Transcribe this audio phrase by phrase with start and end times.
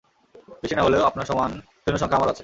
[0.61, 1.51] বেশি না হলেও আপনার সমান
[1.81, 2.39] সৈন্য সংখ্যা আমারও আছে।